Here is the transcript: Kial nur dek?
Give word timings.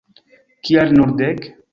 Kial 0.69 0.95
nur 0.95 1.13
dek? 1.19 1.47